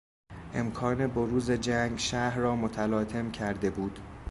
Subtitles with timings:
[0.53, 3.99] امکان بروز جنگ شهر را متلاطم کرده بود.